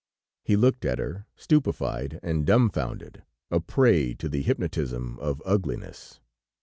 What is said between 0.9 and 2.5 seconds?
her, stupefied and